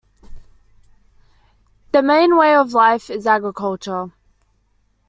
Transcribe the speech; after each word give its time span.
The 1.91 2.01
main 2.01 2.35
way 2.35 2.55
of 2.55 2.73
life 2.73 3.11
is 3.11 3.27
agriculture. 3.27 4.09